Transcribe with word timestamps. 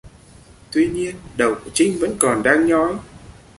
Tuy 0.71 0.87
nhiên 0.87 1.15
đầu 1.37 1.55
của 1.63 1.69
trinh 1.73 1.97
vẫn 1.99 2.15
còn 2.19 2.43
đang 2.43 2.67
nhói 2.67 2.97